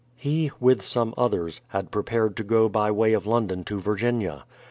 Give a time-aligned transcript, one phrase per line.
[0.15, 4.45] He, with some others, had prepared to go by way of London to Virginia.